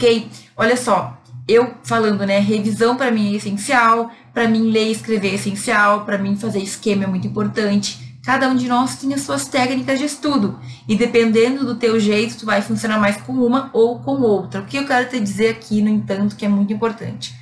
[0.02, 0.28] ok?
[0.56, 5.30] Olha só, eu falando, né, revisão para mim é essencial, para mim ler e escrever
[5.30, 8.18] é essencial, para mim fazer esquema é muito importante.
[8.24, 12.36] Cada um de nós tem as suas técnicas de estudo e dependendo do teu jeito,
[12.36, 14.60] tu vai funcionar mais com uma ou com outra.
[14.60, 17.34] O que eu quero te dizer aqui, no entanto, que é muito importante.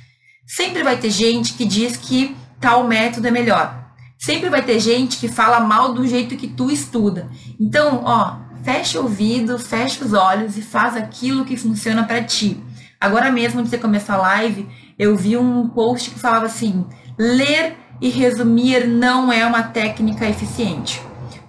[0.45, 3.79] Sempre vai ter gente que diz que tal método é melhor.
[4.17, 7.29] Sempre vai ter gente que fala mal do jeito que tu estuda.
[7.59, 12.61] Então, ó, fecha o ouvido, fecha os olhos e faz aquilo que funciona para ti.
[12.99, 16.85] Agora mesmo, antes de começar a live, eu vi um post que falava assim:
[17.17, 21.01] ler e resumir não é uma técnica eficiente.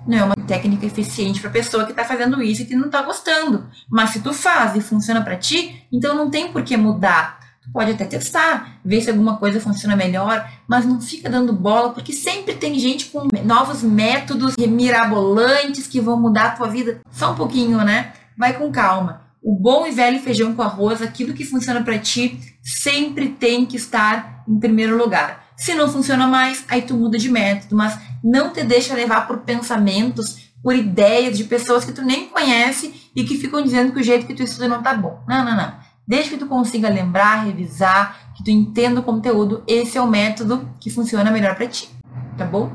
[0.06, 3.02] Não é uma técnica eficiente para pessoa que está fazendo isso e que não está
[3.02, 3.68] gostando.
[3.88, 7.38] Mas se tu faz e funciona para ti, então não tem por que mudar.
[7.72, 12.12] Pode até testar, ver se alguma coisa funciona melhor, mas não fica dando bola, porque
[12.12, 17.00] sempre tem gente com novos métodos mirabolantes que vão mudar a tua vida.
[17.10, 18.12] Só um pouquinho, né?
[18.36, 19.22] Vai com calma.
[19.42, 23.76] O bom e velho feijão com arroz, aquilo que funciona para ti, sempre tem que
[23.76, 25.42] estar em primeiro lugar.
[25.56, 29.38] Se não funciona mais, aí tu muda de método, mas não te deixa levar por
[29.38, 34.02] pensamentos, por ideias de pessoas que tu nem conhece e que ficam dizendo que o
[34.02, 35.22] jeito que tu estuda não tá bom.
[35.28, 35.81] Não, não, não.
[36.06, 40.68] Desde que tu consiga lembrar, revisar, que tu entenda o conteúdo, esse é o método
[40.80, 41.88] que funciona melhor para ti,
[42.36, 42.72] tá bom?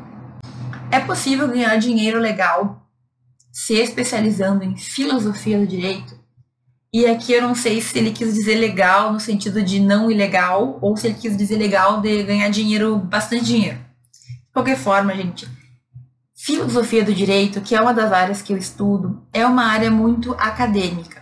[0.90, 2.88] É possível ganhar dinheiro legal
[3.52, 6.18] se especializando em filosofia do direito
[6.94, 10.80] e aqui eu não sei se ele quis dizer legal no sentido de não ilegal,
[10.82, 13.78] ou se ele quis dizer legal de ganhar dinheiro, bastante dinheiro.
[13.78, 15.48] De qualquer forma, gente,
[16.34, 20.34] filosofia do direito, que é uma das áreas que eu estudo, é uma área muito
[20.40, 21.22] acadêmica.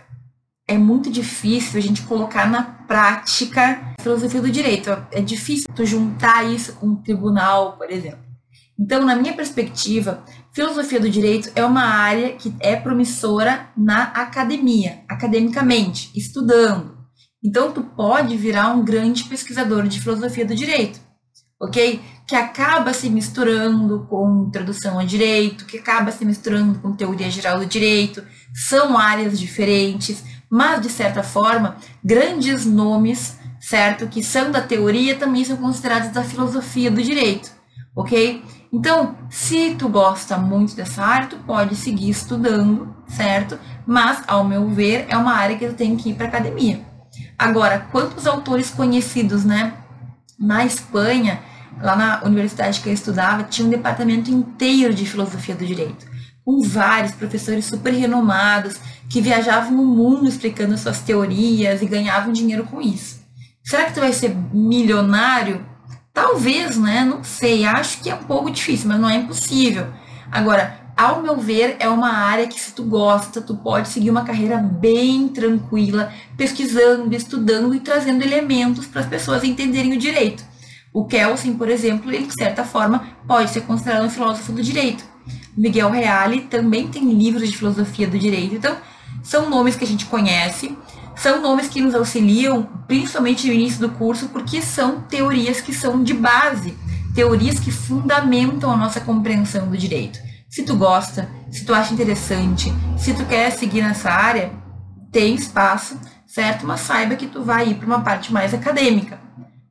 [0.68, 4.90] É muito difícil a gente colocar na prática filosofia do direito.
[5.12, 8.26] É difícil tu juntar isso com um tribunal, por exemplo.
[8.78, 15.04] Então, na minha perspectiva, filosofia do direito é uma área que é promissora na academia,
[15.08, 16.96] academicamente, estudando.
[17.42, 21.00] Então, tu pode virar um grande pesquisador de filosofia do direito,
[21.62, 22.00] ok?
[22.26, 27.60] Que acaba se misturando com introdução ao direito, que acaba se misturando com teoria geral
[27.60, 28.22] do direito.
[28.52, 34.06] São áreas diferentes, mas de certa forma, grandes nomes, certo?
[34.06, 37.50] Que são da teoria também são considerados da filosofia do direito,
[37.94, 38.42] ok?
[38.72, 43.58] Então, se tu gosta muito dessa área, tu pode seguir estudando, certo?
[43.86, 46.80] Mas, ao meu ver, é uma área que tu tem que ir para academia.
[47.38, 49.74] Agora, quantos autores conhecidos, né?
[50.38, 51.40] Na Espanha,
[51.80, 56.06] lá na universidade que eu estudava, tinha um departamento inteiro de filosofia do direito,
[56.46, 58.76] com vários professores super renomados
[59.10, 63.20] que viajavam o mundo explicando suas teorias e ganhavam dinheiro com isso.
[63.62, 65.62] Será que tu vai ser milionário
[66.16, 67.04] Talvez, né?
[67.04, 67.66] Não sei.
[67.66, 69.86] Acho que é um pouco difícil, mas não é impossível.
[70.32, 74.24] Agora, ao meu ver, é uma área que se tu gosta, tu pode seguir uma
[74.24, 80.42] carreira bem tranquila, pesquisando, estudando e trazendo elementos para as pessoas entenderem o direito.
[80.90, 85.04] O Kelsen, por exemplo, ele de certa forma pode ser considerado um filósofo do direito.
[85.56, 88.54] Miguel Reale também tem livros de filosofia do direito.
[88.54, 88.76] Então,
[89.22, 90.76] são nomes que a gente conhece,
[91.16, 96.02] são nomes que nos auxiliam, principalmente no início do curso, porque são teorias que são
[96.02, 96.76] de base,
[97.14, 100.18] teorias que fundamentam a nossa compreensão do direito.
[100.48, 104.52] Se tu gosta, se tu acha interessante, se tu quer seguir nessa área,
[105.10, 106.66] tem espaço, certo?
[106.66, 109.18] Mas saiba que tu vai ir para uma parte mais acadêmica.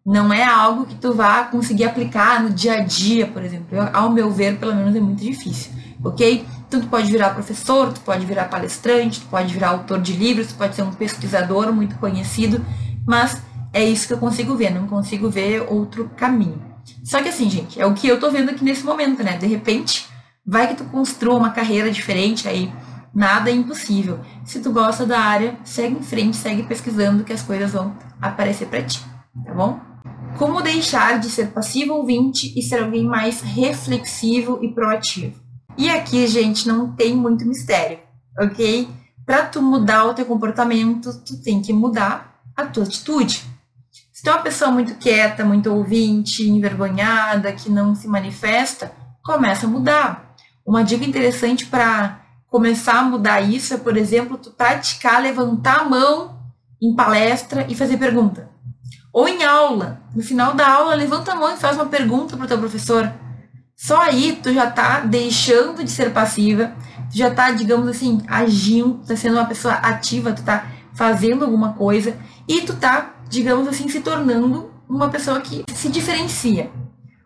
[0.05, 3.67] Não é algo que tu vá conseguir aplicar no dia a dia, por exemplo.
[3.71, 5.71] Eu, ao meu ver, pelo menos é muito difícil,
[6.03, 6.45] ok?
[6.67, 10.47] Então, tu pode virar professor, tu pode virar palestrante, tu pode virar autor de livros,
[10.47, 12.63] tu pode ser um pesquisador muito conhecido,
[13.07, 13.41] mas
[13.73, 16.61] é isso que eu consigo ver, não consigo ver outro caminho.
[17.03, 19.37] Só que assim, gente, é o que eu tô vendo aqui nesse momento, né?
[19.37, 20.07] De repente,
[20.45, 22.71] vai que tu construa uma carreira diferente aí,
[23.11, 24.19] nada é impossível.
[24.43, 28.67] Se tu gosta da área, segue em frente, segue pesquisando que as coisas vão aparecer
[28.67, 29.03] para ti,
[29.43, 29.94] tá bom?
[30.37, 35.39] Como deixar de ser passivo ouvinte e ser alguém mais reflexivo e proativo?
[35.77, 37.99] E aqui, gente, não tem muito mistério,
[38.37, 38.89] ok?
[39.25, 43.45] Para tu mudar o teu comportamento, tu tem que mudar a tua atitude.
[44.11, 48.91] Se tu é uma pessoa muito quieta, muito ouvinte, envergonhada, que não se manifesta,
[49.23, 50.35] começa a mudar.
[50.65, 55.85] Uma dica interessante para começar a mudar isso é, por exemplo, tu praticar levantar a
[55.85, 56.39] mão
[56.81, 58.53] em palestra e fazer pergunta.
[59.15, 62.43] Ou em aula, no final da aula, levanta a mão e faz uma pergunta para
[62.43, 63.09] o teu professor.
[63.73, 66.75] Só aí tu já tá deixando de ser passiva,
[67.09, 71.71] tu já tá, digamos assim, agindo, tá sendo uma pessoa ativa, tu tá fazendo alguma
[71.71, 76.69] coisa e tu tá, digamos assim, se tornando uma pessoa que se diferencia.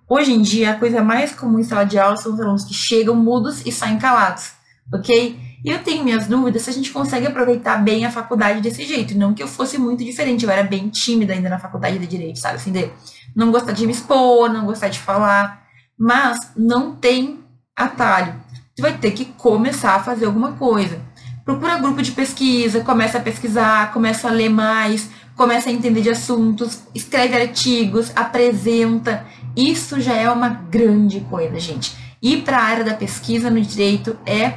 [0.07, 2.73] Hoje em dia, a coisa mais comum em sala de aula são os alunos que
[2.73, 4.51] chegam mudos e saem calados,
[4.93, 5.39] ok?
[5.63, 9.17] E eu tenho minhas dúvidas se a gente consegue aproveitar bem a faculdade desse jeito.
[9.17, 12.39] Não que eu fosse muito diferente, eu era bem tímida ainda na faculdade de Direito,
[12.39, 12.55] sabe?
[12.55, 12.89] Assim, de
[13.35, 15.63] não gostar de me expor, não gostar de falar.
[15.97, 17.39] Mas não tem
[17.75, 18.35] atalho.
[18.75, 21.01] Tu vai ter que começar a fazer alguma coisa.
[21.43, 26.09] Procura grupo de pesquisa, começa a pesquisar, começa a ler mais, começa a entender de
[26.09, 29.25] assuntos, escreve artigos, apresenta.
[29.57, 31.97] Isso já é uma grande coisa, gente.
[32.21, 34.53] Ir para a área da pesquisa no direito é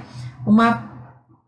[0.47, 0.92] uma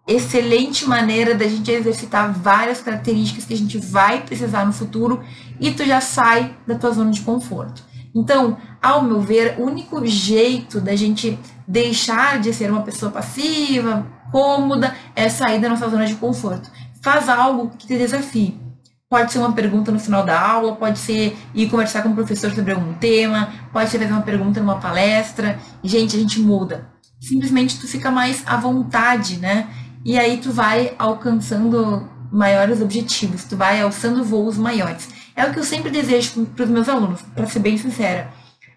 [0.06, 5.22] excelente maneira da gente exercitar várias características que a gente vai precisar no futuro
[5.58, 7.82] e tu já sai da tua zona de conforto.
[8.14, 14.06] Então, ao meu ver, o único jeito da gente deixar de ser uma pessoa passiva,
[14.30, 16.70] cômoda, é sair da nossa zona de conforto.
[17.02, 18.60] Faz algo que te desafie.
[19.08, 22.52] Pode ser uma pergunta no final da aula, pode ser ir conversar com o professor
[22.52, 25.58] sobre algum tema, pode ser fazer uma pergunta numa palestra.
[25.82, 26.88] Gente, a gente muda.
[27.20, 29.68] Simplesmente tu fica mais à vontade, né?
[30.04, 35.08] E aí tu vai alcançando maiores objetivos, tu vai alçando voos maiores.
[35.34, 38.30] É o que eu sempre desejo para os meus alunos, para ser bem sincera.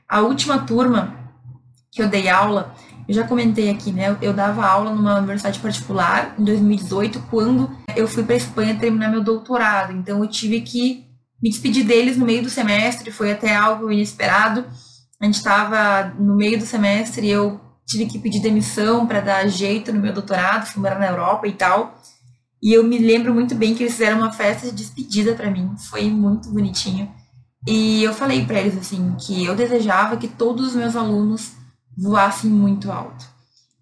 [0.08, 1.14] A última turma
[1.92, 2.74] que eu dei aula,
[3.08, 4.16] eu já comentei aqui, né?
[4.22, 9.24] Eu dava aula numa universidade particular em 2018, quando eu fui para Espanha terminar meu
[9.24, 9.92] doutorado.
[9.92, 11.06] Então eu tive que
[11.42, 14.66] me despedir deles no meio do semestre, foi até algo inesperado.
[15.20, 19.48] A gente estava no meio do semestre e eu tive que pedir demissão para dar
[19.48, 21.98] jeito no meu doutorado, fui morar na Europa e tal.
[22.62, 25.74] E eu me lembro muito bem que eles fizeram uma festa de despedida para mim,
[25.78, 27.10] foi muito bonitinho.
[27.66, 31.54] E eu falei para eles assim que eu desejava que todos os meus alunos
[31.98, 33.26] voassem muito alto.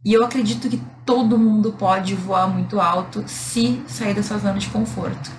[0.04, 4.60] E eu acredito que todo mundo pode voar muito alto se sair da sua zona
[4.60, 5.32] de conforto.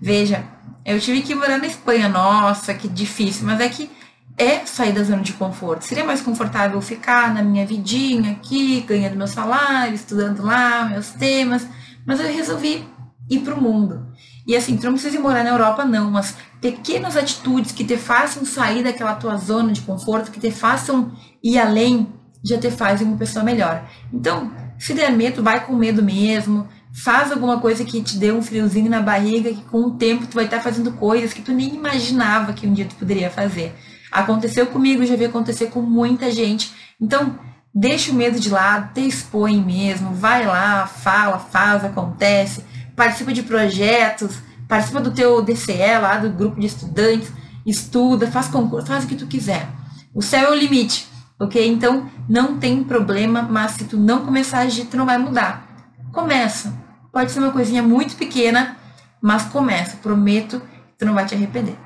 [0.00, 0.44] Veja,
[0.84, 3.90] eu tive que morar na Espanha, nossa, que difícil, mas é que
[4.38, 5.84] é sair da zona de conforto.
[5.84, 11.66] Seria mais confortável ficar na minha vidinha aqui, ganhando meu salário, estudando lá meus temas,
[12.06, 12.86] mas eu resolvi
[13.28, 14.06] ir para o mundo.
[14.46, 18.44] E assim, tu não precisa morar na Europa, não, mas pequenas atitudes que te façam
[18.46, 21.12] sair daquela tua zona de conforto, que te façam
[21.42, 22.08] ir além,
[22.42, 23.86] já te fazem uma pessoa melhor.
[24.12, 28.40] Então, se der medo, vai com medo mesmo, faz alguma coisa que te dê um
[28.40, 31.74] friozinho na barriga, que com o tempo tu vai estar fazendo coisas que tu nem
[31.74, 33.74] imaginava que um dia tu poderia fazer.
[34.10, 36.72] Aconteceu comigo, já vi acontecer com muita gente.
[37.00, 37.38] Então,
[37.74, 42.64] deixa o medo de lado, te expõe mesmo, vai lá, fala, faz, acontece,
[42.96, 47.30] participa de projetos, participa do teu DCE lá, do grupo de estudantes,
[47.64, 49.68] estuda, faz concurso, faz o que tu quiser.
[50.14, 51.06] O céu é o limite,
[51.38, 51.66] ok?
[51.68, 55.66] Então, não tem problema, mas se tu não começar a agir, tu não vai mudar.
[56.12, 56.72] Começa.
[57.12, 58.76] Pode ser uma coisinha muito pequena,
[59.20, 59.96] mas começa.
[59.98, 61.76] Prometo que tu não vai te arrepender.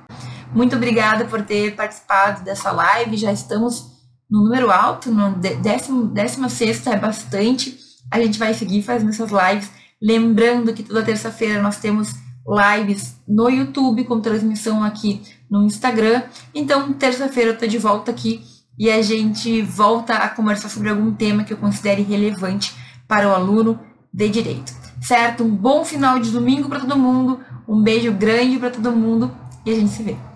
[0.54, 3.16] Muito obrigada por ter participado dessa live.
[3.16, 3.90] Já estamos
[4.30, 7.78] no número alto, no décimo, décima sexta é bastante.
[8.10, 9.70] A gente vai seguir fazendo essas lives.
[10.00, 12.14] Lembrando que toda terça-feira nós temos
[12.46, 16.22] lives no YouTube com transmissão aqui no Instagram.
[16.54, 18.44] Então, terça-feira eu tô de volta aqui
[18.78, 22.74] e a gente volta a conversar sobre algum tema que eu considere relevante
[23.08, 23.78] para o aluno
[24.12, 24.72] de direito.
[25.00, 25.44] Certo?
[25.44, 27.40] Um bom final de domingo para todo mundo.
[27.66, 29.30] Um beijo grande para todo mundo
[29.64, 30.31] e a gente se vê.